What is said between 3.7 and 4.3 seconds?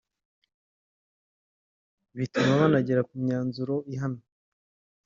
ihamye